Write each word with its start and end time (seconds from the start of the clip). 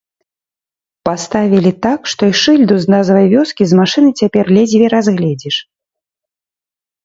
Паставілі 1.07 1.71
так, 1.87 2.01
што 2.15 2.21
й 2.31 2.41
шыльду 2.41 2.75
з 2.87 2.95
назвай 2.95 3.25
вёскі 3.35 3.63
з 3.75 3.81
машыны 3.83 4.09
цяпер 4.23 4.45
ледзьве 4.59 4.85
разгледзіш. 4.99 5.55